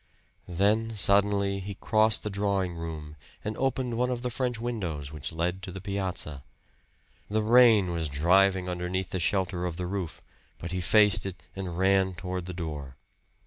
[0.47, 5.31] Then suddenly he crossed the drawing room and opened one of the French windows which
[5.31, 6.41] led to the piazza.
[7.29, 10.19] The rain was driving underneath the shelter of the roof;
[10.57, 12.95] but he faced it, and ran toward the door.